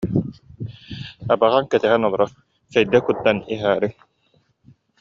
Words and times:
Абаҕаҥ 1.33 1.65
кэтэһэн 1.71 2.03
олорор, 2.07 2.31
чэйдэ 2.71 2.99
куттан 3.05 3.37
иһээриҥ 3.53 3.93